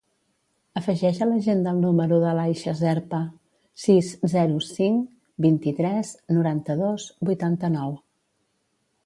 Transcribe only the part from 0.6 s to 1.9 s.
Afegeix a l'agenda el